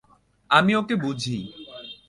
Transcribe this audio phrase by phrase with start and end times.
[0.49, 1.37] আমি ওকে বুঝি।